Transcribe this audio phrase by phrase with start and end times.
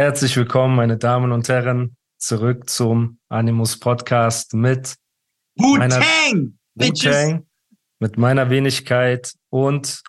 [0.00, 4.96] Herzlich willkommen, meine Damen und Herren, zurück zum Animus Podcast mit
[5.56, 6.58] Wu-Tang!
[6.74, 7.46] Wu-Tang,
[7.98, 10.02] mit meiner Wenigkeit und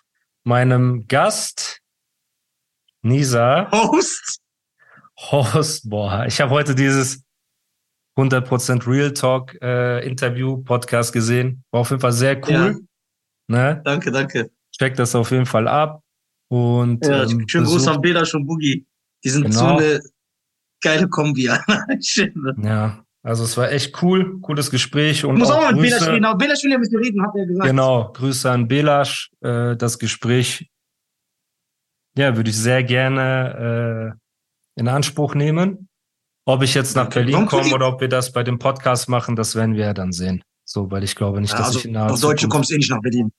[0.44, 1.82] meinem Gast
[3.02, 4.40] Nisa, Host!
[5.30, 5.90] Host.
[5.90, 7.22] Boah, ich habe heute dieses
[8.16, 11.64] 100% Real Talk äh, Interview Podcast gesehen.
[11.70, 12.80] War auf jeden Fall sehr cool.
[13.46, 13.82] Ne?
[13.84, 14.50] Danke, danke.
[14.74, 16.02] Check das auf jeden Fall ab.
[16.48, 18.86] Und Ja, ähm, schönen Gruß an Bela und Boogie.
[19.24, 19.58] Die sind Genau.
[19.58, 20.00] so eine
[20.82, 21.48] geile Kombi.
[22.62, 25.96] Ja, also es war echt cool, cooles Gespräch und Ich muss auch auch mit Grüße-
[26.00, 26.14] spielen.
[26.16, 27.66] Genau, Bela will ja mit dir reden, hat er gesagt.
[27.68, 29.30] Genau, Grüße an Belasch.
[29.40, 30.68] Äh, das Gespräch,
[32.16, 34.16] ja, würde ich sehr gerne
[34.76, 35.88] äh, in Anspruch nehmen.
[36.44, 37.08] Ob ich jetzt nach.
[37.08, 40.10] Berlin komme oder ob wir das bei dem Podcast machen, das werden wir ja dann
[40.12, 40.42] sehen.
[40.64, 42.74] So, weil ich glaube nicht, Ja, dass also, ich in naher auf Deutsche kommst du
[42.74, 43.32] eh nicht nach Berlin.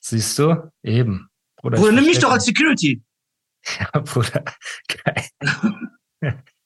[0.00, 0.70] Siehst du?
[0.82, 1.28] Eben.
[1.56, 3.02] Bruder, Bruder, ich nimm mich doch als Security.
[3.78, 4.44] Ja, Bruder.
[4.88, 5.26] Geil.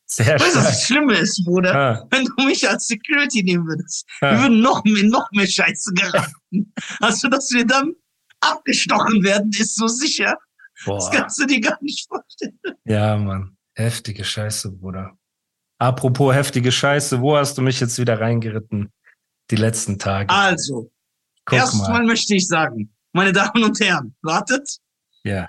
[0.07, 1.75] Sehr Weißt du, was das Schlimme ist, Bruder?
[1.75, 4.43] Ah, Wenn du mich als Security nehmen würdest, wir ah.
[4.43, 6.73] würden noch mehr, noch mehr Scheiße geraten.
[7.01, 7.95] Also, dass wir dann
[8.41, 10.39] abgestochen werden, ist so sicher.
[10.77, 11.11] Das Boah.
[11.11, 12.59] kannst du dir gar nicht vorstellen.
[12.85, 13.57] Ja, Mann.
[13.75, 15.17] Heftige Scheiße, Bruder.
[15.79, 18.93] Apropos heftige Scheiße, wo hast du mich jetzt wieder reingeritten?
[19.51, 20.31] Die letzten Tage.
[20.31, 20.91] Also,
[21.51, 22.07] erstmal mal.
[22.07, 24.79] möchte ich sagen, meine Damen und Herren, wartet.
[25.25, 25.49] Ja.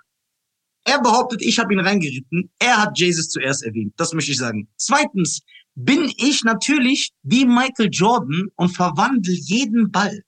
[0.85, 2.51] Er behauptet, ich habe ihn reingeritten.
[2.59, 3.93] Er hat Jesus zuerst erwähnt.
[3.97, 4.69] Das möchte ich sagen.
[4.77, 5.41] Zweitens
[5.75, 10.21] bin ich natürlich wie Michael Jordan und verwandle jeden Ball,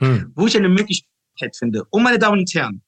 [0.00, 0.32] Hm.
[0.34, 1.84] wo ich eine Möglichkeit finde.
[1.90, 2.82] Und meine Damen und Herren,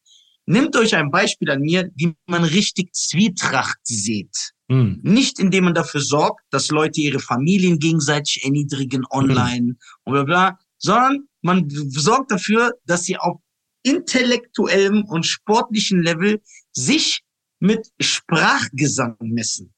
[0.47, 4.53] nehmt euch ein Beispiel an mir, wie man richtig Zwietracht sieht.
[4.71, 5.01] Hm.
[5.03, 10.59] Nicht indem man dafür sorgt, dass Leute ihre Familien gegenseitig erniedrigen online und bla bla,
[10.79, 13.41] sondern man sorgt dafür, dass sie auf
[13.87, 16.41] intellektuellem und sportlichen Level
[16.73, 17.23] sich
[17.61, 19.73] mit Sprachgesang messen.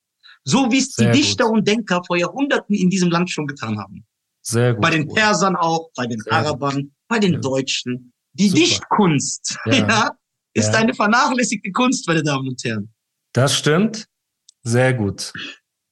[0.45, 1.17] So wie es die Sehr gut.
[1.21, 4.07] Dichter und Denker vor Jahrhunderten in diesem Land schon getan haben.
[4.43, 4.83] Sehr gut.
[4.83, 5.07] Bei den.
[5.09, 7.41] Persern auch, bei den Sehr Arabern, bei den Ja.
[7.41, 8.13] Deutschen.
[8.33, 8.61] Die Super.
[8.61, 9.75] Dichtkunst Ja.
[9.75, 10.11] ja.
[10.55, 10.79] ist Ja.
[10.81, 12.93] eine vernachlässigte Kunst, meine Damen und Herren.
[13.33, 14.07] Das stimmt.
[14.63, 15.33] Sehr gut.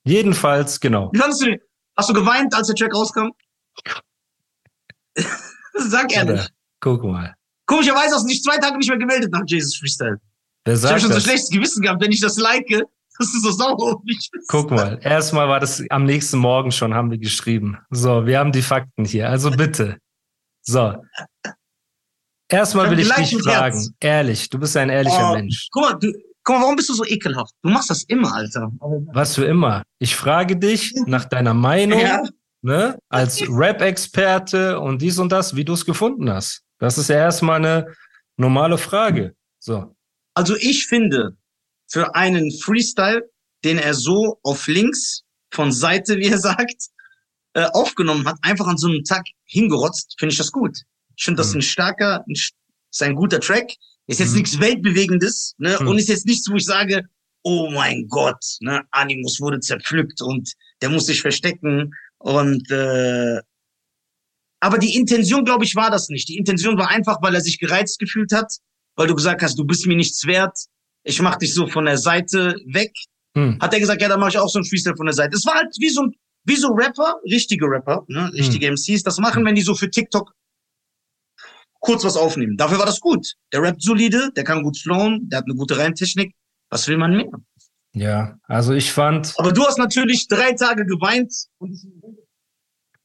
[0.05, 1.11] Jedenfalls, genau.
[1.13, 1.61] Wie fandest du den?
[1.97, 3.31] Hast du geweint, als der Track rauskam?
[5.75, 6.49] Sag ehrlich.
[6.81, 7.35] Guck mal.
[7.67, 10.19] Komischerweise hast du dich zwei Tage nicht mehr gemeldet nach Jesus Freestyle.
[10.65, 11.25] Wer Ich habe sagt schon so das?
[11.25, 12.67] schlechtes Gewissen gehabt, wenn ich das like,
[13.19, 14.31] dass du so sauer auf mich.
[14.49, 14.99] Guck mal.
[15.03, 17.79] Erstmal war das am nächsten Morgen schon, haben wir geschrieben.
[17.91, 19.29] So, wir haben die Fakten hier.
[19.31, 19.97] Also bitte.
[20.63, 20.95] So.
[22.49, 23.77] Erstmal will ich dich fragen.
[23.77, 23.91] Herz.
[24.01, 25.69] Ehrlich, du bist ein ehrlicher Oh, Mensch.
[25.73, 26.13] Guck mal, du,
[26.45, 27.53] guck mal, warum bist du so ekelhaft?
[27.63, 28.71] Du machst das immer, Alter.
[29.13, 29.83] Was für immer.
[29.99, 31.99] Ich frage dich nach deiner Meinung.
[32.01, 32.23] Ja.
[32.63, 36.63] ne, als Rap-Experte und dies und das, wie du es gefunden hast.
[36.79, 37.95] Das ist ja erstmal eine
[38.37, 39.35] normale Frage.
[39.59, 39.97] So.
[40.35, 41.37] Also ich finde,
[41.89, 43.29] für einen Freestyle,
[43.65, 45.23] den er so auf links
[45.53, 46.89] von Seite, wie er sagt,
[47.55, 50.77] äh, aufgenommen hat, einfach an so einem Tag hingerotzt, finde ich das gut.
[51.17, 51.59] Ich finde das Mhm.
[51.59, 52.53] ein starker, ein, st-
[52.91, 53.73] ist ein guter Track.
[54.07, 54.37] Ist jetzt Mhm.
[54.37, 55.79] nichts Weltbewegendes, ne?
[55.81, 55.89] Mhm.
[55.89, 57.09] Und ist jetzt nichts, wo ich sage,
[57.43, 58.83] oh mein Gott, ne?
[58.91, 63.41] Animus wurde zerpflückt und der muss sich verstecken und äh,
[64.67, 66.29] aber die Intention, glaube ich, war das nicht.
[66.29, 68.53] Die Intention war einfach, weil er sich gereizt gefühlt hat,
[68.97, 70.59] weil du gesagt hast, du bist mir nichts wert.
[71.05, 72.93] Ich mach dich so von der Seite weg.
[73.37, 73.59] Hm.
[73.61, 75.37] Hat er gesagt, ja, dann mache ich auch so ein Freestyle von der Seite.
[75.37, 79.19] Es war halt wie so ein, wie so Rapper, richtige Rapper, ne, richtige MCs, das
[79.19, 80.35] machen, wenn die so für TikTok
[81.79, 82.57] kurz was aufnehmen.
[82.57, 83.35] Dafür war das gut.
[83.53, 86.35] Der rappt solide, der kann gut flowen, der hat eine gute Reimtechnik.
[86.71, 87.31] Was will man mehr?
[87.93, 91.33] Ja, also ich fand, Aber du hast natürlich drei Tage geweint.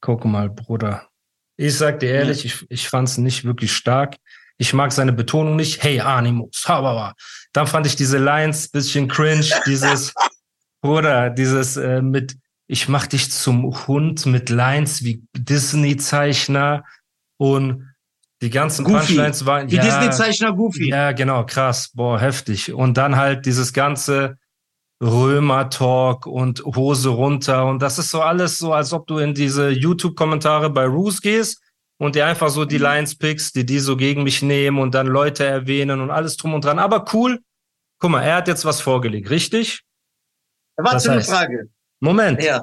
[0.00, 1.11] Guck mal, Bruder.
[1.56, 4.16] Ich sag dir ehrlich, ich, ich fand es nicht wirklich stark.
[4.58, 5.82] Ich mag seine Betonung nicht.
[5.82, 7.14] Hey, Animus, hababa.
[7.52, 10.14] Dann fand ich diese Lines bisschen cringe, dieses,
[10.82, 16.84] Bruder, dieses äh, mit, ich mach dich zum Hund mit Lines wie Disney-Zeichner
[17.38, 17.88] und
[18.42, 19.14] die ganzen Goofy.
[19.14, 20.90] Punchlines waren, die ja, Disney-Zeichner Goofy.
[20.90, 21.90] Ja, genau, krass.
[21.94, 22.72] Boah, heftig.
[22.72, 24.38] Und dann halt dieses ganze
[25.02, 27.66] Römer-Talk und Hose runter.
[27.66, 31.60] Und das ist so alles so, als ob du in diese YouTube-Kommentare bei Roos gehst
[31.98, 32.82] und dir einfach so die Mhm.
[32.82, 36.54] Lines pickst, die die so gegen mich nehmen und dann Leute erwähnen und alles drum
[36.54, 36.78] und dran.
[36.78, 37.40] Aber cool,
[37.98, 39.82] guck mal, er hat jetzt was vorgelegt, richtig?
[40.76, 41.68] Was Das für eine heißt- Frage?
[42.00, 42.42] Moment.
[42.42, 42.62] Ja.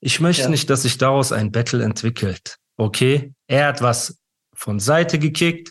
[0.00, 0.48] Ich möchte Ja.
[0.48, 2.56] nicht, dass sich daraus ein Battle entwickelt.
[2.76, 3.32] Okay?
[3.46, 4.18] Er hat was
[4.54, 5.70] von Seite gekickt.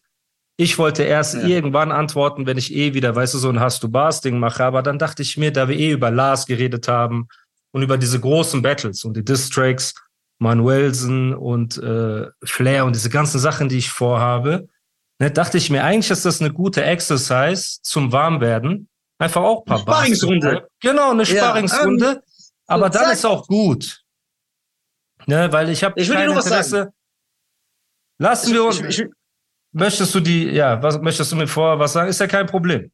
[0.61, 1.43] Ich wollte erst Ja.
[1.47, 4.65] irgendwann antworten, wenn ich eh wieder, weißt du, so ein Hast du Bars Ding mache.
[4.65, 7.29] Aber dann dachte ich mir, da wir eh über Lars geredet haben
[7.71, 9.93] und über diese großen Battles und die Diss-Tracks,
[10.37, 14.67] Manuelsen und äh, Flair und diese ganzen Sachen, die ich vorhabe,
[15.19, 18.89] ne, dachte ich mir, eigentlich ist das eine gute Exercise zum Warmwerden.
[19.17, 19.97] Einfach auch ein paar Bars.
[19.99, 20.67] Sparringsrunde.
[20.81, 22.21] Genau, eine Ja, Sparringsrunde.
[22.67, 23.13] aber dann zack.
[23.13, 24.01] ist auch gut.
[25.25, 26.91] Ne, weil ich habe Ich will dir kein nur was Interesse.
[28.17, 28.81] Lassen wir uns.
[28.81, 29.07] Ich, ich,
[29.71, 32.09] möchtest du die, ja, was möchtest du mir vorher was sagen?
[32.09, 32.91] Ist ja kein Problem.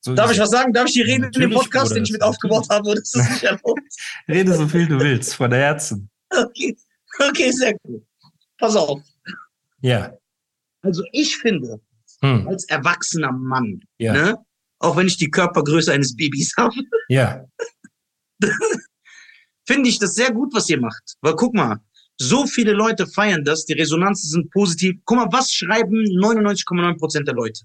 [0.00, 0.72] So darf ich was sagen?
[0.72, 2.94] Darf ich die Rede in dem Podcast, den ich mit das- aufgebaut habe?
[2.94, 3.80] Das ist nicht erlaubt.
[4.28, 6.08] Rede so viel du willst, von der Herzen.
[6.30, 6.76] Okay.
[7.28, 8.04] okay, sehr gut.
[8.58, 9.00] Pass auf.
[9.80, 10.12] Ja.
[10.82, 11.80] Also ich finde,
[12.22, 12.46] Hm.
[12.48, 14.12] als erwachsener Mann, Ja.
[14.12, 14.38] ne,
[14.78, 16.74] auch wenn ich die Körpergröße eines Babys habe,
[17.08, 17.44] Ja.
[19.66, 21.16] finde ich das sehr gut, was ihr macht.
[21.20, 21.78] Weil guck mal,
[22.18, 24.96] so viele Leute feiern das, die Resonanzen sind positiv.
[25.04, 27.60] Guck mal, was schreiben 99,9 Prozent der Leute?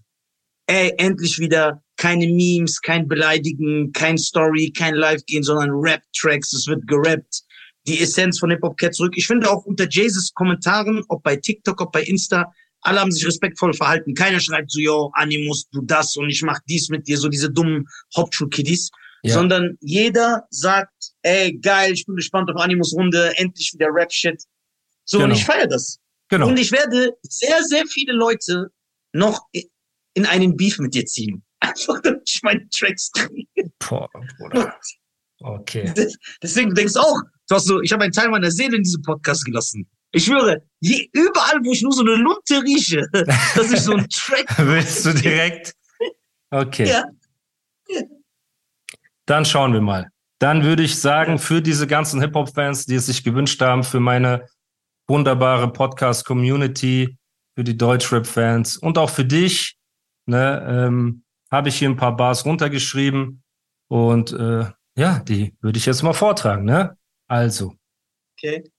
[0.67, 6.67] Ey, endlich wieder keine Memes, kein Beleidigen, kein Story, kein Live gehen, sondern Rap-Tracks, es
[6.67, 7.43] wird gerappt.
[7.87, 9.13] Die Essenz von Hip-Hop kehrt zurück.
[9.15, 12.51] Ich finde auch unter Jesus Kommentaren, ob bei TikTok, ob bei Insta,
[12.81, 14.13] alle haben sich respektvoll verhalten.
[14.13, 17.49] Keiner schreibt so, yo, Animus, du das und ich mach dies mit dir, so diese
[17.49, 18.89] dummen Hauptschulkiddies
[19.23, 19.33] Ja.
[19.35, 24.41] sondern jeder sagt, ey, geil, ich bin gespannt auf Animus Runde, endlich wieder Rap-Shit.
[25.05, 25.35] So, und Genau.
[25.35, 25.99] ich feiere das.
[26.29, 26.47] Genau.
[26.47, 28.71] Und ich werde sehr, sehr viele Leute
[29.13, 29.41] noch
[30.13, 31.43] in einen Beef mit dir ziehen.
[31.59, 33.71] Einfach, damit ich meine Tracks kriege.
[33.79, 34.09] Boah,
[34.39, 34.75] Bruder.
[35.41, 35.93] Okay.
[36.41, 39.01] Deswegen du denkst auch, du hast so, ich habe einen Teil meiner Seele in diesem
[39.01, 39.87] Podcast gelassen.
[40.13, 43.07] Ich schwöre, je, überall, wo ich nur so eine Lunte rieche,
[43.55, 45.73] dass ich so einen Track, Willst du direkt?
[46.51, 46.87] Okay.
[46.89, 47.03] ja,
[49.31, 50.09] Dann schauen wir mal.
[50.39, 54.45] Dann würde ich sagen, für diese ganzen Hip-Hop-Fans, die es sich gewünscht haben, für meine
[55.07, 57.17] wunderbare Podcast-Community,
[57.55, 59.77] für die Deutschrap-Fans und auch für dich,
[60.25, 63.41] ne, ähm, habe ich hier ein paar Bars runtergeschrieben
[63.87, 64.65] und äh,
[64.97, 66.65] ja, die würde ich jetzt mal vortragen.
[66.65, 66.97] Ne?
[67.29, 67.73] Also,
[68.35, 68.69] okay.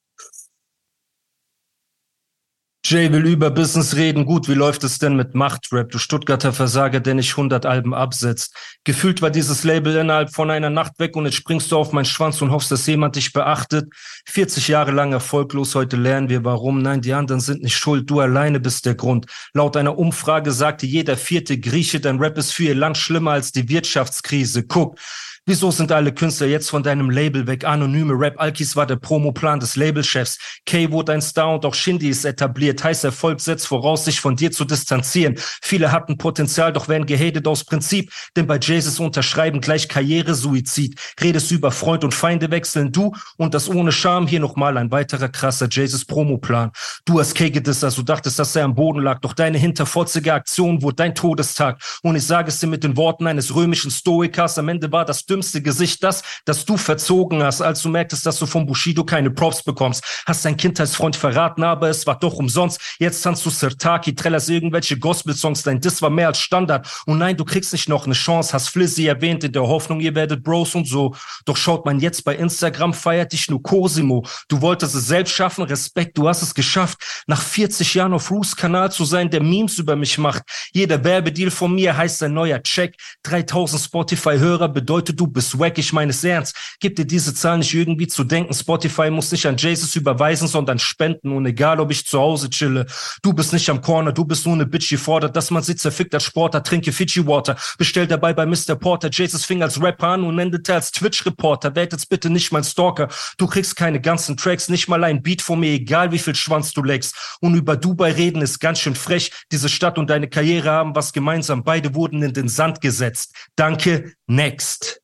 [2.92, 4.26] Jay will über Business reden.
[4.26, 5.90] Gut, wie läuft es denn mit Machtrap?
[5.90, 8.54] Du Stuttgarter Versager, der nicht 100 Alben absetzt.
[8.84, 12.04] Gefühlt war dieses Label innerhalb von einer Nacht weg und jetzt springst du auf meinen
[12.04, 13.90] Schwanz und hoffst, dass jemand dich beachtet.
[14.26, 16.82] 40 Jahre lang erfolglos, heute lernen wir warum.
[16.82, 19.24] Nein, die anderen sind nicht schuld, du alleine bist der Grund.
[19.54, 23.52] Laut einer Umfrage sagte jeder vierte Grieche, dein Rap ist für ihr Land schlimmer als
[23.52, 24.64] die Wirtschaftskrise.
[24.66, 24.98] Guck,
[25.44, 27.64] Wieso sind alle Künstler jetzt von deinem Label weg?
[27.64, 30.38] Anonyme Rap Alkis war der Promoplan des Labelchefs.
[30.66, 32.84] Kay wurde ein Star und auch Shindy ist etabliert.
[32.84, 35.34] Heiß Erfolg setzt voraus, sich von dir zu distanzieren.
[35.60, 38.12] Viele hatten Potenzial, doch werden gehatet aus Prinzip.
[38.36, 41.00] Denn bei Jesus unterschreiben gleich Karrieresuizid.
[41.20, 44.28] Redest über Freund und Feinde wechseln du und das ohne Scham.
[44.28, 46.70] Hier nochmal ein weiterer krasser Jesus Promoplan.
[47.04, 49.20] Du hast Kay gedisst, also dachtest, dass er am Boden lag.
[49.20, 51.82] Doch deine hinterfotzige Aktion wurde dein Todestag.
[52.04, 54.56] Und ich sage es dir mit den Worten eines römischen Stoikers.
[54.56, 58.38] Am Ende war das dümmste Gesicht das, das du verzogen hast, als du merktest, dass
[58.38, 60.04] du vom Bushido keine Props bekommst.
[60.26, 62.80] Hast dein Kindheitsfreund verraten, aber es war doch umsonst.
[62.98, 65.62] Jetzt tanzt du Sirtaki, trällerst irgendwelche Gospel-Songs.
[65.62, 66.86] Dein Diss war mehr als Standard.
[67.06, 68.52] Und nein, du kriegst nicht noch eine Chance.
[68.52, 71.14] Hast Flizzy erwähnt in der Hoffnung, ihr werdet Bros und so.
[71.46, 74.26] Doch schaut man jetzt bei Instagram, feiert dich nur Cosimo.
[74.48, 76.98] Du wolltest es selbst schaffen, Respekt, du hast es geschafft.
[77.26, 80.42] Nach 40 Jahren auf Roos Kanal zu sein, der Memes über mich macht.
[80.72, 82.96] Jeder Werbedeal von mir heißt ein neuer Check.
[83.22, 86.76] 3000 Spotify-Hörer bedeutet, du bist wack, ich meine es ernst.
[86.80, 88.52] Gib dir diese Zahl nicht irgendwie zu denken.
[88.52, 91.32] Spotify muss nicht an Jesus überweisen, sondern spenden.
[91.32, 92.86] Und egal, ob ich zu Hause chille,
[93.22, 95.76] du bist nicht am Corner, du bist nur eine Bitch, die fordert, dass man sie
[95.76, 96.62] zerfickt als Sportler.
[96.62, 98.74] Trinke Fiji-Water, bestell dabei bei Mr.
[98.74, 99.10] Porter.
[99.10, 101.76] Jesus fing als Rapper an und endete als Twitch-Reporter.
[101.76, 103.08] Werd jetzt bitte nicht mein Stalker.
[103.38, 106.72] Du kriegst keine ganzen Tracks, nicht mal ein Beat von mir, egal wie viel Schwanz
[106.72, 107.38] du leckst.
[107.40, 109.30] Und über Dubai reden ist ganz schön frech.
[109.52, 111.62] Diese Stadt und deine Karriere haben was gemeinsam.
[111.62, 113.36] Beide wurden in den Sand gesetzt.
[113.54, 115.02] Danke, next.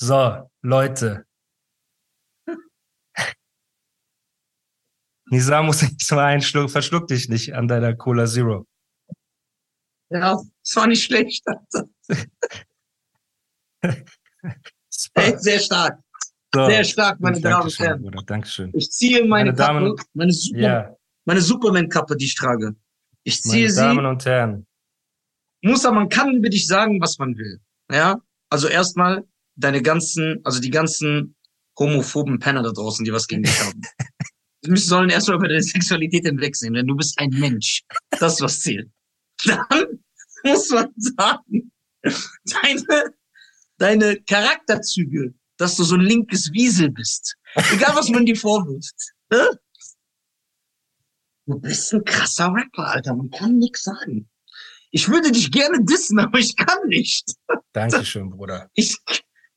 [0.00, 1.26] So, Leute.
[5.30, 8.66] Nisa muss jetzt mal einschlucken, verschluck dich nicht an deiner Cola Zero.
[10.10, 11.44] Ja, das war nicht schlecht.
[15.14, 16.00] Hey, sehr stark.
[16.52, 18.02] So, Sehr stark, meine Damen und Herren.
[18.02, 18.72] Bruder, Dankeschön.
[18.74, 22.74] Ich ziehe meine, Meine Damen- Kappe, meine, Super, Ja, meine Superman-Kappe, die ich trage.
[23.22, 23.80] Ich ziehe meine sie.
[23.80, 24.66] Damen und Herren.
[25.62, 27.60] Musa, man kann über dich sagen, was man will.
[27.92, 28.20] Ja?
[28.50, 29.24] Also erstmal
[29.58, 31.34] deine ganzen, also die ganzen
[31.78, 33.82] homophoben Penner da draußen, die was gegen dich haben.
[34.62, 37.82] Wir sollen erstmal über deine Sexualität hinwegsehen, denn du bist ein Mensch.
[38.10, 38.90] Das ist was zählt.
[39.44, 40.00] dann
[40.44, 41.72] muss man sagen,
[42.02, 43.14] deine,
[43.78, 47.36] deine Charakterzüge, dass du so ein linkes Wiesel bist.
[47.72, 48.94] Egal, was man dir vorwirft.
[49.30, 49.58] Ne?
[51.46, 53.14] Du bist ein krasser Rapper, Alter.
[53.14, 54.28] Man kann nix sagen.
[54.90, 57.34] Ich würde dich gerne dissen, aber ich kann nicht.
[57.72, 58.70] Dankeschön, Bruder.
[58.74, 58.96] Ich,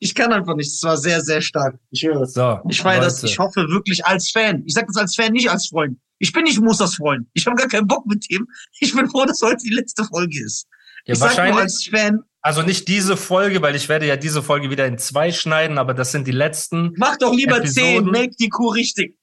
[0.02, 0.66] ich kann einfach nicht.
[0.66, 1.78] Es war sehr, sehr stark.
[1.90, 2.34] Ich höre es.
[2.34, 3.22] So, Ich feiere das.
[3.22, 4.64] Ich hoffe wirklich als Fan.
[4.66, 5.96] Ich sage das als Fan, nicht als Freund.
[6.18, 7.28] Ich bin nicht Musas Freund.
[7.34, 8.48] Ich habe gar keinen Bock mit ihm.
[8.80, 10.66] Ich bin froh, dass heute die letzte Folge ist.
[11.06, 14.16] Ja, ich sag nur wahrscheinlich, als Fan, also nicht diese Folge, weil ich werde ja
[14.16, 16.92] diese Folge wieder in zwei schneiden, aber das sind die letzten.
[16.96, 18.04] mach doch lieber Episoden.
[18.04, 19.16] 10, make die Kuh richtig.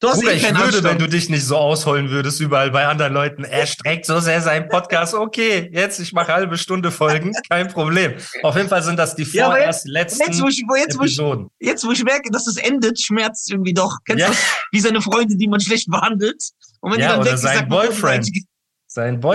[0.00, 1.00] Du hast Bruder, eh ich würde, wenn Anstand.
[1.02, 3.44] du dich nicht so ausholen würdest, überall bei anderen Leuten.
[3.44, 5.12] Er streckt so sehr seinen Podcast.
[5.12, 8.14] Okay, jetzt, ich mache halbe Stunde Folgen, kein Problem.
[8.42, 11.18] Auf jeden Fall sind das die Ja, vorerst Jetzt, letzten wo ich, jetzt, wo ich,
[11.18, 11.50] Episoden.
[11.60, 13.98] jetzt, wo ich merke, dass es endet, schmerzt irgendwie doch.
[14.06, 14.26] Kennst Ja.
[14.28, 14.42] du das?
[14.72, 16.42] Wie seine Freunde, die man schlecht behandelt.
[16.80, 18.30] Und wenn Ja, die dann oder ist, sein man, Boyfriend.
[18.86, 19.34] Sein Boy.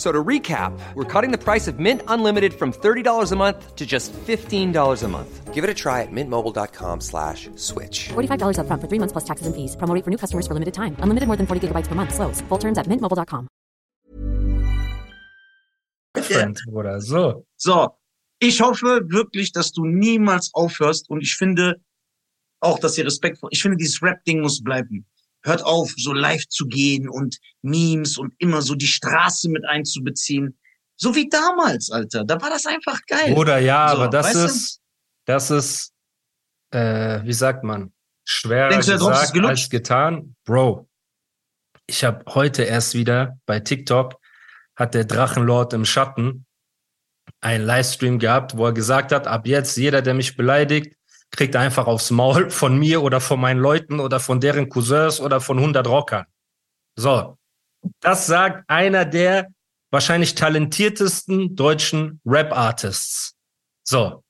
[0.00, 3.76] F- So to recap, we're cutting the price of Mint Unlimited from $30 a month
[3.76, 5.52] to just $15 a month.
[5.52, 8.08] Give it a try at mintmobile.com slash switch.
[8.08, 9.76] $45 upfront for three months plus taxes and fees.
[9.76, 10.96] Promo for new customers for limited time.
[11.02, 12.14] Unlimited more than 40 gigabytes per month.
[12.14, 12.40] Slows.
[12.48, 13.46] Full terms at mintmobile.com.
[16.16, 17.00] Friend, Bruder.
[17.00, 17.44] So.
[17.56, 17.96] So,
[18.40, 21.76] ich hoffe wirklich, dass du niemals aufhörst und ich finde
[22.60, 25.04] auch, dass ihr Respekt vor, ich finde, dieses Rap-Ding muss bleiben.
[25.42, 30.58] Hört auf, so live zu gehen und Memes und immer so die Straße mit einzubeziehen.
[30.96, 32.24] So wie damals, Alter.
[32.24, 33.32] Da war das einfach geil.
[33.34, 34.44] Bruder, ja, So, aber das du?
[34.44, 34.80] ist,
[35.24, 35.92] das ist,
[36.72, 37.92] äh, wie sagt man,
[38.24, 39.50] schwerer Denkst du, gesagt gelutscht?
[39.50, 40.36] als getan.
[40.44, 40.88] Bro,
[41.86, 44.16] ich habe heute erst wieder bei TikTok
[44.76, 46.46] hat der Drachenlord im Schatten
[47.40, 50.96] einen Livestream gehabt, wo er gesagt hat, ab jetzt jeder, der mich beleidigt,
[51.30, 55.40] kriegt einfach aufs Maul von mir oder von meinen Leuten oder von deren Cousins oder
[55.40, 56.26] von 100 Rockern.
[56.96, 57.38] So,
[58.00, 59.48] das sagt einer der
[59.90, 63.34] wahrscheinlich talentiertesten deutschen Rap-Artists.
[63.84, 64.22] So,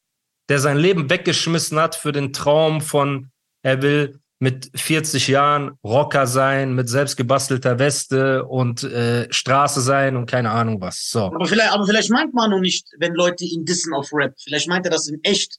[0.49, 3.31] der sein Leben weggeschmissen hat für den Traum von,
[3.63, 10.25] er will mit 40 Jahren Rocker sein, mit selbstgebastelter Weste und äh, Straße sein und
[10.27, 11.11] keine Ahnung was.
[11.11, 11.27] So.
[11.27, 14.35] Aber vielleicht, aber vielleicht meint man noch nicht, wenn Leute ihn dissen auf Rap.
[14.43, 15.59] Vielleicht meint er das in echt,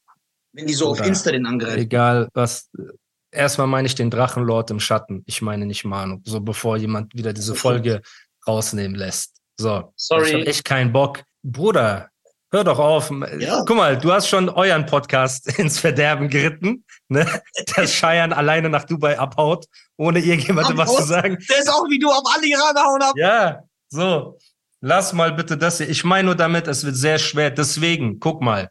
[0.53, 1.79] wenn die so auf Insta den angreifen.
[1.79, 2.70] Egal was.
[3.34, 5.24] Erstmal meine ich den Drachenlord im Schatten.
[5.25, 6.20] Ich meine nicht Manu.
[6.25, 8.01] So bevor jemand wieder diese Folge
[8.46, 9.38] rausnehmen lässt.
[9.58, 9.93] So.
[9.96, 10.27] Sorry.
[10.27, 11.24] Ich habe echt keinen Bock.
[11.41, 12.10] Bruder,
[12.51, 13.12] hör doch auf.
[13.39, 13.63] Ja.
[13.65, 16.84] Guck mal, du hast schon euren Podcast ins Verderben geritten.
[17.08, 17.25] Ne?
[17.75, 19.65] Dass Scheiern alleine nach Dubai abhaut,
[19.98, 21.38] ohne irgendjemandem was zu sagen.
[21.50, 23.13] Der ist auch wie du auf alle gerade hauen ab.
[23.15, 24.38] Ja, so.
[24.81, 25.89] Lass mal bitte das hier.
[25.89, 27.51] Ich meine nur damit, es wird sehr schwer.
[27.51, 28.70] Deswegen, guck mal.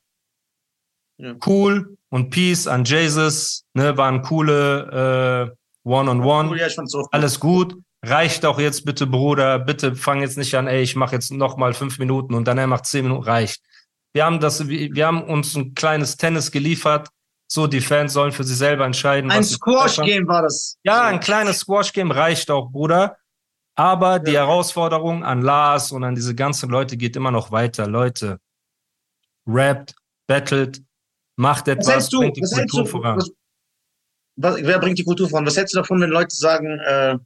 [1.20, 1.34] Ja.
[1.46, 5.52] Cool und Peace an Jesus, ne, waren coole
[5.84, 6.56] äh, One-on-One.
[6.56, 7.08] Ich fand's auch.
[7.12, 7.76] Alles gut.
[8.02, 9.58] Reicht auch jetzt bitte, Bruder.
[9.58, 12.56] Bitte fang jetzt nicht an, ey, ich mache jetzt noch mal fünf Minuten und dann
[12.56, 13.24] er macht zehn Minuten.
[13.24, 13.62] Reicht.
[14.12, 17.08] Wir haben das, wir haben uns ein kleines Tennis geliefert.
[17.46, 19.30] So, die Fans sollen für sich selber entscheiden.
[19.30, 19.44] Ein.
[19.44, 20.78] Squash-Game war das.
[20.84, 23.16] Ja, ein kleines Squash-Game reicht auch, Bruder.
[23.76, 27.86] Aber die Herausforderung an Lars und an diese ganzen Leute geht immer noch weiter.
[27.86, 28.38] Leute,
[29.46, 29.94] rappt,
[30.26, 30.82] battelt,
[31.40, 32.18] macht Was etwas, hältst du?
[32.20, 32.90] bringt die Was Kultur du?
[32.90, 33.16] voran.
[33.18, 33.30] Was,
[34.36, 35.46] was, wer bringt die Kultur voran?
[35.46, 37.18] Was hältst du davon, wenn Leute sagen, äh,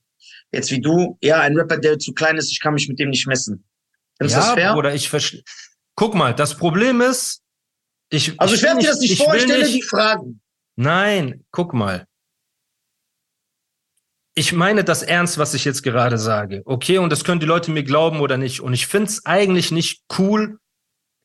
[0.52, 3.10] jetzt wie du, ja, ein Rapper, der zu klein ist, ich kann mich mit dem
[3.10, 3.64] nicht messen.
[4.18, 4.72] Findest du das Ja, fair?
[4.74, 5.42] Bruder, ich verstehe.
[5.96, 7.42] Guck mal, das Problem ist,
[8.10, 10.40] ich, also ich werde dir das nicht vorstellen, nicht- die Fragen.
[10.76, 12.06] Nein, guck mal.
[14.36, 16.62] Ich meine das ernst, was ich jetzt gerade sage.
[16.64, 18.60] Okay, und das können die Leute mir glauben oder nicht.
[18.60, 20.58] Und ich find's eigentlich nicht cool,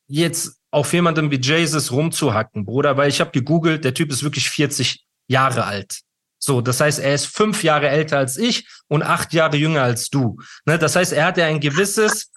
[0.06, 4.48] jetzt auf jemandem wie Jesus rumzuhacken, Bruder, weil ich habe gegoogelt, der Typ ist wirklich
[4.50, 6.00] 40 Jahre alt.
[6.38, 10.08] So, das heißt, er ist fünf Jahre älter als ich und acht Jahre jünger als
[10.08, 10.38] du.
[10.64, 12.30] Ne, das heißt, er hat ja ein gewisses.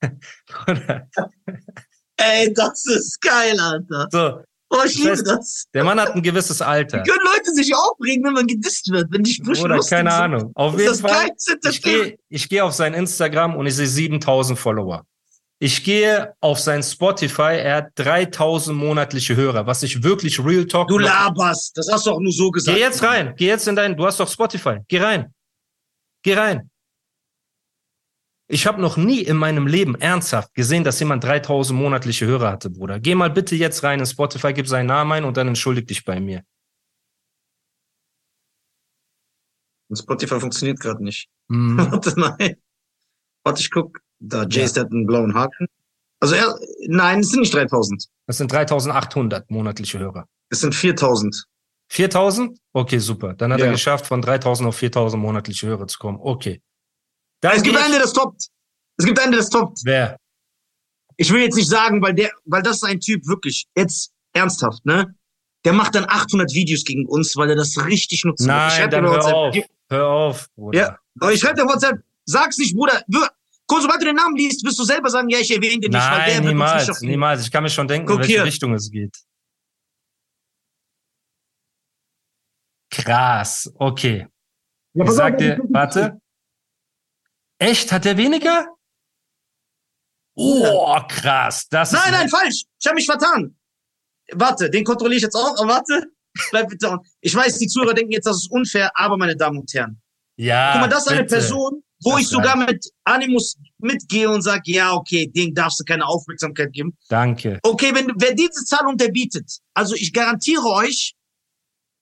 [2.16, 4.08] Ey, das ist geil, Alter.
[4.10, 4.42] so,
[4.74, 5.64] Oh, ich Das liebe heißt, das.
[5.74, 7.04] der Mann hat ein gewisses Alter.
[7.04, 10.20] Wie können Leute sich aufregen, wenn man gedisst wird, wenn die Sprüche Oder keine sind?
[10.20, 10.52] Ahnung.
[10.54, 11.28] Auf jeden das Fall.
[11.68, 15.04] Ich gehe geh auf sein Instagram und ich sehe 7000 Follower.
[15.62, 20.88] Ich gehe auf sein Spotify, er hat 3000 monatliche Hörer, was ich wirklich Real Talk.
[20.88, 22.76] Du laberst, das hast du auch nur so gesagt.
[22.76, 25.32] Geh jetzt rein, geh jetzt in dein, du hast doch Spotify, geh rein.
[26.24, 26.68] Geh rein.
[28.48, 32.68] Ich habe noch nie in meinem Leben ernsthaft gesehen, dass jemand 3000 monatliche Hörer hatte,
[32.68, 32.98] Bruder.
[32.98, 36.04] Geh mal bitte jetzt rein in Spotify, gib seinen Namen ein und dann entschuldig dich
[36.04, 36.42] bei mir.
[39.94, 41.28] Spotify funktioniert gerade nicht.
[41.48, 41.78] Hm.
[41.92, 42.56] Warte, nein.
[43.44, 44.00] Warte, ich guck.
[44.24, 44.82] Da, Jace ja.
[44.84, 45.66] hat einen blauen Haken.
[46.20, 48.06] Also er, nein, es sind nicht 3000.
[48.26, 50.28] Das sind 3800 monatliche Hörer.
[50.50, 51.44] Es sind 4000.
[51.90, 52.58] 4000?
[52.72, 53.34] Okay, super.
[53.34, 53.66] Dann hat Ja.
[53.66, 56.18] er geschafft, von 3000 auf 4000 monatliche Hörer zu kommen.
[56.20, 56.62] Okay.
[57.40, 58.46] Dann Es gibt ich- einen, der das toppt.
[58.96, 59.80] Es gibt einen, der das toppt.
[59.84, 60.16] Wer?
[61.16, 64.84] Ich will jetzt nicht sagen, weil der, weil das ist ein Typ wirklich, jetzt ernsthaft,
[64.86, 65.14] ne?
[65.64, 68.40] Der macht dann 800 Videos gegen uns, weil er das richtig nutzt.
[68.42, 69.34] ich Nein, dir dann hör WhatsApp.
[69.34, 69.56] auf.
[69.90, 70.78] Hör auf, Bruder.
[70.78, 73.02] Ja, aber ich schreibe dir WhatsApp, sag's nicht, Bruder.
[73.80, 76.26] Sobald du den Namen liest, wirst du selber sagen, ja, ich erwähne den nicht, weil
[76.26, 77.42] der Nein, niemals, nicht niemals.
[77.42, 78.44] Ich kann mir schon denken, Guck in welche hier.
[78.44, 79.16] Richtung es geht.
[82.90, 84.26] Krass, okay.
[84.94, 86.20] Ja, Ich sag dir, warte.
[87.58, 87.90] Echt?
[87.92, 88.66] Hat der weniger?
[90.34, 91.66] Oh, krass.
[91.68, 92.62] Das Nein, ist nein, falsch.
[92.80, 93.56] Ich habe mich vertan.
[94.32, 95.58] Warte, den kontrolliere ich jetzt auch.
[95.58, 96.06] Aber warte,
[96.50, 96.90] bleib bitte.
[96.90, 97.00] on.
[97.20, 100.00] Ich weiß, die Zuhörer denken jetzt, das ist unfair, aber meine Damen und Herren.
[100.36, 100.72] Ja.
[100.72, 101.24] Guck mal, das ist eine.
[101.24, 105.84] Person, wo Das ich sogar mit Animus mitgehe und sage, ja, okay, dem darfst du
[105.84, 106.96] keine Aufmerksamkeit geben.
[107.08, 107.58] Danke.
[107.62, 111.14] Okay, wenn wer diese Zahl unterbietet, also ich garantiere euch,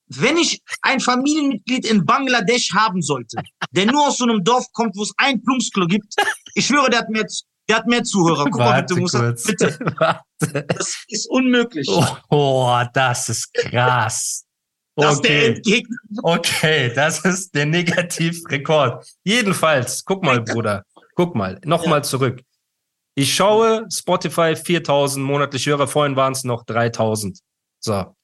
[0.09, 4.97] wenn ich ein Familienmitglied in Bangladesch haben sollte, der nur aus so einem Dorf kommt,
[4.97, 6.15] wo es ein Plumpsklo gibt,
[6.55, 7.27] ich schwöre, der hat mehr,
[7.69, 8.45] der hat mehr Zuhörer.
[8.45, 9.45] Guck mal bitte, Musa, kurz.
[9.45, 9.79] bitte.
[9.99, 10.67] Warte.
[10.67, 11.89] Das ist unmöglich.
[11.89, 14.45] Oh, oh, das ist krass.
[14.97, 15.63] Das Okay,
[16.23, 19.07] okay, das ist der Negativrekord.
[19.25, 22.43] Jedenfalls, guck mal, Bruder, guck mal, nochmal zurück.
[23.15, 27.39] Ich schaue Spotify 4000 monatliche Hörer, vorhin waren es noch 3000.
[27.79, 28.17] So.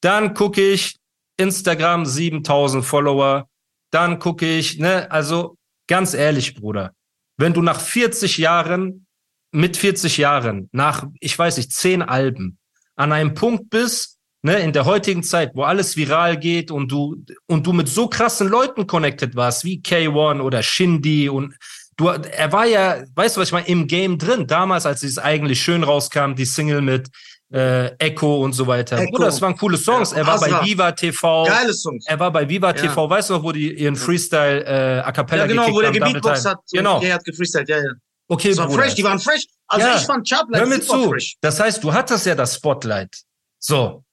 [0.00, 0.96] Dann gucke ich
[1.36, 3.48] Instagram 7000 Follower.
[3.90, 5.56] Dann gucke ich, ne, also
[5.88, 6.92] ganz ehrlich, Bruder,
[7.36, 9.06] wenn du nach 40 Jahren,
[9.52, 12.58] mit 40 Jahren, nach, ich weiß nicht, 10 Alben,
[12.94, 17.16] an einem Punkt bist, ne, in der heutigen Zeit, wo alles viral geht und du,
[17.46, 21.54] und du mit so krassen Leuten connected warst, wie K1 oder Shindy und
[21.96, 25.18] du, er war ja, weißt du was ich meine, im Game drin, damals, als es
[25.18, 27.08] eigentlich schön rauskam, die Single mit
[27.52, 28.96] äh, Echo und so weiter.
[28.98, 29.10] Echo.
[29.10, 30.12] Bruder, das waren coole Songs.
[30.12, 30.64] Ja, er war bei.
[30.64, 31.44] Viva TV.
[31.46, 32.04] Geile Songs.
[32.06, 32.72] Er war bei Viva Ja.
[32.74, 35.90] TV, weißt du noch, wo die ihren Freestyle äh, A Cappella Ja, genau, wo der
[35.90, 36.58] Gebeatbox hat.
[36.70, 37.02] Genau.
[37.02, 37.90] Er hat gefreestylt, ja, ja.
[38.28, 38.82] Okay, Das war Bruder.
[38.84, 39.46] fresh, die waren fresh.
[39.66, 39.96] Also Ja.
[39.96, 41.08] ich fand Hör Chartlight mir zu.
[41.10, 41.34] fresh.
[41.40, 43.16] Das heißt, du hattest ja das Spotlight.
[43.58, 44.04] So.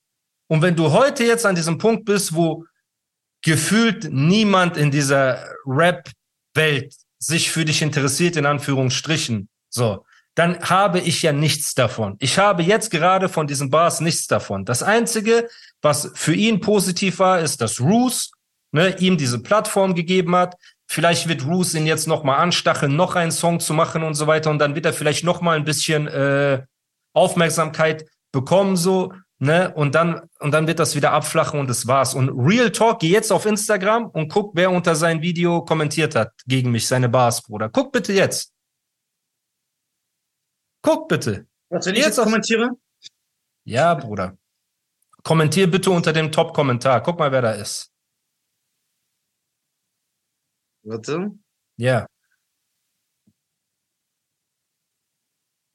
[0.47, 2.65] Und wenn du heute jetzt an diesem Punkt bist, wo
[3.43, 10.05] gefühlt niemand in dieser Rap-Welt sich für dich interessiert, in Anführungsstrichen, so,
[10.36, 12.15] dann habe ich ja nichts davon.
[12.19, 14.65] Ich habe jetzt gerade von diesen Bars nichts davon.
[14.65, 15.49] Das Einzige,
[15.81, 18.31] was für ihn positiv war, ist, dass Roos
[18.71, 20.55] ne, ihm diese Plattform gegeben hat.
[20.88, 24.51] Vielleicht wird Roos ihn jetzt nochmal anstacheln, noch einen Song zu machen und so weiter.
[24.51, 26.63] Und dann wird er vielleicht nochmal ein bisschen äh,
[27.13, 29.73] Aufmerksamkeit bekommen, so, ne?
[29.73, 32.13] Und dann, und dann wird das wieder abflachen und das war's.
[32.13, 36.34] Und Real Talk, geh jetzt auf Instagram und guck, wer unter sein Video kommentiert hat
[36.45, 37.69] gegen mich, seine Bars, Bruder.
[37.69, 38.54] Guck bitte jetzt.
[40.82, 41.47] Guck bitte.
[41.69, 42.69] Was, wenn ich Jetzt jetzt kommentiere?
[43.65, 44.38] Ja, Bruder.
[45.23, 47.04] Kommentier bitte unter dem Top-Kommentar.
[47.04, 47.91] Guck mal, wer da ist.
[50.84, 51.38] Warte.
[51.76, 52.08] Ja.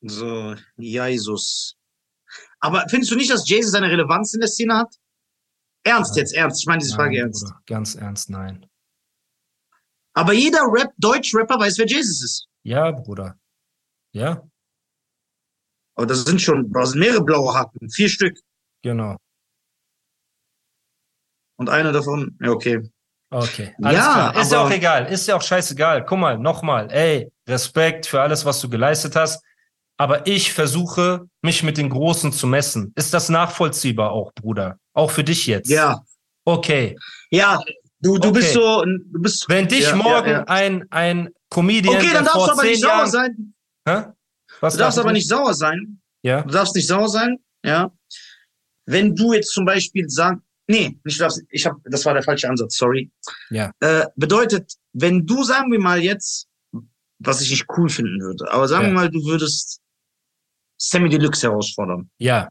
[0.00, 1.76] So, Jesus.
[2.60, 4.94] Aber findest du nicht, dass Jesus seine Relevanz in der Szene hat?
[5.84, 6.60] Ernst jetzt, ernst.
[6.62, 7.44] Ich meine diese Frage Nein, ernst.
[7.44, 7.60] Bruder.
[7.66, 8.66] Ganz ernst, nein.
[10.14, 12.46] Aber jeder Rap, Deutsch-Rapper weiß, wer Jesus ist.
[12.62, 13.36] Ja, Bruder.
[14.14, 14.42] Ja,
[15.96, 17.88] Aber das sind schon, das sind mehrere blaue Haken.
[17.90, 18.38] Vier Stück.
[18.82, 19.16] genau.
[21.56, 22.90] Und einer davon, ja, okay.
[23.30, 24.42] Okay, alles Ja, klar.
[24.42, 26.04] Ist ja auch egal, ist ja auch scheißegal.
[26.04, 29.42] Guck mal, nochmal, ey, Respekt für alles, was du geleistet hast.
[30.02, 32.92] Aber ich versuche, mich mit den Großen zu messen.
[32.96, 34.76] Ist das nachvollziehbar auch, Bruder?
[34.94, 35.70] Auch für dich jetzt?
[35.70, 36.02] Ja.
[36.44, 36.98] Okay.
[37.30, 37.60] Ja,
[38.00, 38.40] du, du Okay.
[38.40, 39.48] bist so, du bist.
[39.48, 40.44] Wenn dich ja, morgen Ja, ja.
[40.48, 43.54] ein, ein Comedian, Okay, dann darfst du aber nicht sauer sein.
[43.88, 44.02] Hä?
[44.60, 45.18] Was Du darfst darf aber ich?
[45.18, 46.00] nicht sauer sein.
[46.24, 47.92] Ja, Du darfst nicht sauer sein, ja.
[48.86, 52.76] Wenn du jetzt zum Beispiel sagst, nee, darfst, ich habe, das war der falsche Ansatz,
[52.76, 53.08] sorry.
[53.50, 53.70] Ja.
[53.78, 56.48] Äh, bedeutet, wenn du, sagen wir mal jetzt,
[57.20, 58.88] was ich nicht cool finden würde, aber sagen Ja.
[58.90, 59.78] wir mal, du würdest
[60.82, 62.10] Sammy Deluxe herausfordern.
[62.18, 62.48] ja,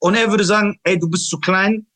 [0.00, 1.86] Und er würde sagen, ey, du bist zu klein,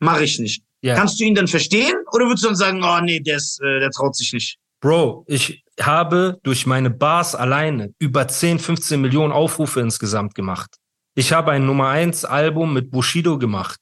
[0.00, 0.62] mache ich nicht.
[0.82, 0.94] ja.
[0.94, 1.94] Kannst du ihn dann verstehen?
[2.12, 4.58] Oder würdest du dann sagen, oh nee, der, ist, äh, der traut sich nicht?
[4.80, 10.76] Bro, ich, habe durch meine Bars alleine über 10, 15 Millionen Aufrufe insgesamt gemacht.
[11.14, 13.78] Ich habe ein Nummer 1 Album mit Bushido gemacht.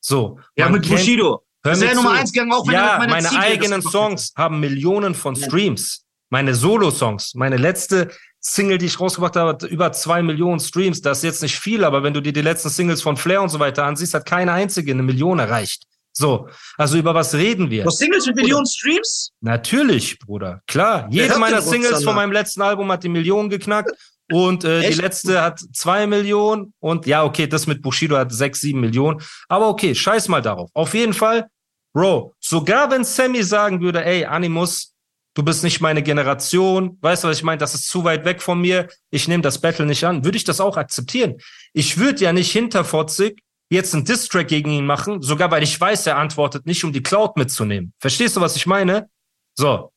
[0.00, 0.38] So.
[0.56, 1.44] Ja, mit kennt, Bushido.
[1.62, 1.94] Hör ist ja.
[1.94, 6.04] Nummer 1 gegangen, auch wenn ja, er meine Ziege eigenen Songs haben Millionen von Streams.
[6.30, 11.02] Meine Solo-Songs, meine letzte Single, die ich rausgebracht habe, hat über zwei Millionen Streams.
[11.02, 13.50] Das ist jetzt nicht viel, aber wenn du dir die letzten Singles von Flair und
[13.50, 15.84] so weiter ansiehst, hat keine einzige eine Million erreicht.
[16.12, 17.84] So, also über was reden wir?
[17.84, 19.30] Hast Singles mit Millionen Streams?
[19.40, 20.60] Natürlich, Bruder.
[20.66, 21.06] Klar.
[21.10, 23.90] Jede meiner Singles von meinem letzten Album hat die Million geknackt.
[24.32, 26.72] Und äh, die letzte hat zwei Millionen.
[26.78, 29.20] Und ja, okay, das mit Bushido hat sechs, sieben Millionen.
[29.48, 30.70] Aber okay, scheiß mal darauf.
[30.72, 31.48] Auf jeden Fall,
[31.92, 34.94] Bro, sogar wenn Sammy sagen würde, ey, Animus,
[35.34, 37.58] du bist nicht meine Generation, weißt du, was ich meine?
[37.58, 38.88] Das ist zu weit weg von mir.
[39.10, 40.24] Ich nehme das Battle nicht an.
[40.24, 41.36] Würde ich das auch akzeptieren?
[41.72, 46.06] Ich würde ja nicht hinterfotzig jetzt einen Distrack gegen ihn machen, sogar weil ich weiß,
[46.06, 47.92] er antwortet nicht, um die Cloud mitzunehmen.
[47.98, 49.08] Verstehst du, was ich meine?
[49.56, 49.92] So.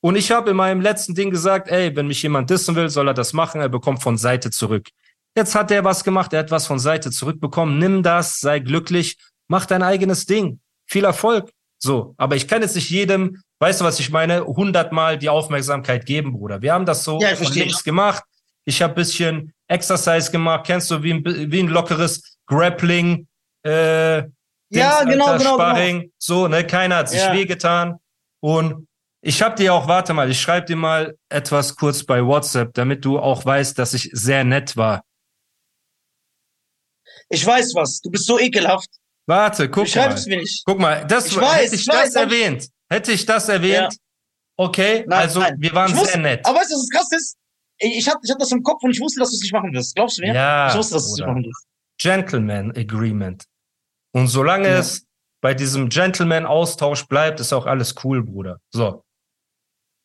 [0.00, 3.08] Und ich habe in meinem letzten Ding gesagt, ey, wenn mich jemand dissen will, soll
[3.08, 4.88] er das machen, er bekommt von Seite zurück.
[5.36, 9.16] Jetzt hat er was gemacht, er hat was von Seite zurückbekommen, nimm das, sei glücklich,
[9.48, 10.60] mach dein eigenes Ding.
[10.86, 11.50] Viel Erfolg.
[11.84, 12.14] So.
[12.16, 16.32] Aber ich kann jetzt nicht jedem, weißt du, was ich meine, hundertmal die Aufmerksamkeit geben,
[16.32, 16.62] Bruder.
[16.62, 18.24] Wir haben das so Ja, von links gemacht.
[18.64, 23.26] Ich habe bisschen Exercise gemacht, kennst du, wie ein, wie ein lockeres Grappling,
[23.66, 24.22] äh, Ja,
[24.70, 26.12] Dings, genau, Alter, genau, Sparring.
[26.18, 27.32] So, ne, keiner hat sich Ja.
[27.34, 27.98] wehgetan.
[28.40, 28.88] Und
[29.20, 33.04] ich habe dir auch, warte mal, ich schreibe dir mal etwas kurz bei WhatsApp, damit
[33.04, 35.02] du auch weißt, dass ich sehr nett war.
[37.28, 38.00] Ich weiß was.
[38.00, 38.88] Du bist so ekelhaft.
[39.26, 40.14] Warte, guck mal.
[40.26, 40.62] mir nicht.
[40.66, 42.68] Guck mal, das Ich weiß, hätte ich, ich das weiß, erwähnt.
[42.90, 43.98] Hätte ich das erwähnt, Ja.
[44.58, 45.54] okay, Nein, also nein.
[45.58, 46.44] wir waren Ich wusste- sehr nett.
[46.46, 47.36] Aber weißt du, was das krass ist?
[47.78, 49.72] Ich, hatte ich hatte das im Kopf und ich wusste, dass du es nicht machen
[49.72, 49.94] wirst.
[49.96, 50.34] Glaubst du mir?
[50.34, 51.66] Ja, Ich wusste, dass du es nicht machen wirst.
[51.98, 53.44] Gentleman Agreement.
[54.12, 54.78] Und solange Ja.
[54.78, 55.04] es
[55.40, 58.58] bei diesem Gentleman-Austausch bleibt, ist auch alles cool, Bruder.
[58.72, 59.02] So.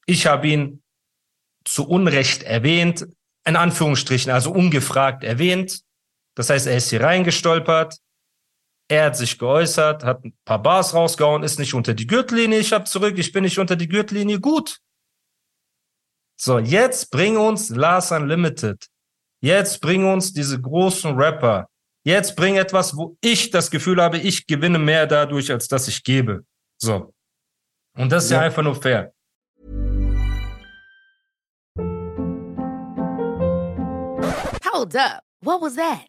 [0.06, 0.82] Ich habe ihn
[1.66, 3.06] zu Unrecht erwähnt,
[3.46, 5.82] in Anführungsstrichen, also ungefragt erwähnt.
[6.36, 7.98] Das heißt, er ist hier reingestolpert.
[8.92, 12.58] Er hat sich geäußert, hat ein paar Bars rausgehauen, ist nicht unter die Gürtellinie.
[12.58, 14.40] Ich hab zurück, ich bin nicht unter die Gürtellinie.
[14.40, 14.80] Gut.
[16.42, 18.88] So, jetzt bring uns Lars Unlimited.
[19.42, 21.68] Jetzt bring uns diese großen Rapper.
[22.04, 26.04] Jetzt bring etwas, wo ich das Gefühl habe, ich gewinne mehr dadurch, als dass ich
[26.04, 26.44] gebe.
[26.82, 27.14] So.
[27.96, 28.46] Und das ist ja, Ja.
[28.46, 29.14] einfach nur fair.
[34.66, 35.24] Hold up.
[35.42, 36.09] What was that?